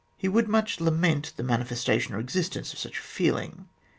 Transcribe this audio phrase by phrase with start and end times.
[0.17, 3.67] He would much lament the manifestation or existence of such a feeling.